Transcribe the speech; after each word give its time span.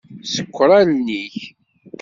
Ṣekkeṛ 0.33 0.69
allen-ik. 0.79 1.35